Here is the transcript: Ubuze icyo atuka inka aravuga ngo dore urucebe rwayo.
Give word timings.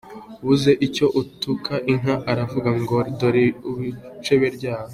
Ubuze 0.41 0.71
icyo 0.87 1.05
atuka 1.21 1.73
inka 1.91 2.15
aravuga 2.31 2.69
ngo 2.81 2.95
dore 3.19 3.45
urucebe 3.69 4.47
rwayo. 4.57 4.87